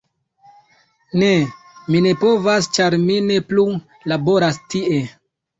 [1.23, 1.27] "Ne.
[1.95, 3.67] Mi ne povas ĉar mi ne plu
[4.15, 5.01] laboras tie.